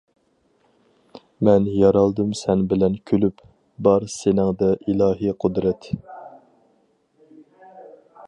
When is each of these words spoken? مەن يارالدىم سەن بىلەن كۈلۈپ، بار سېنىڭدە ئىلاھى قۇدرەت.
مەن 1.47 1.67
يارالدىم 1.79 2.31
سەن 2.39 2.63
بىلەن 2.71 2.95
كۈلۈپ، 3.11 3.43
بار 3.89 4.07
سېنىڭدە 4.15 4.71
ئىلاھى 4.93 5.35
قۇدرەت. 5.45 5.91